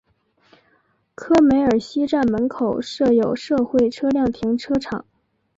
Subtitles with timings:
[1.13, 5.05] 科梅尔西站门口设有社会车辆停车场。